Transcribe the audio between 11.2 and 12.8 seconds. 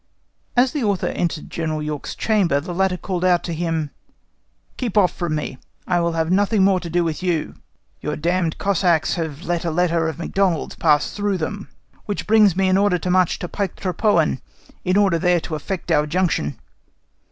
them, which brings me an